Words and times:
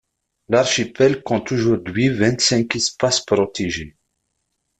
L'archipel 0.49 1.21
compte 1.21 1.51
aujourd'hui 1.51 2.09
vingt-cinq 2.09 2.75
espaces 2.75 3.21
protégés. 3.23 3.97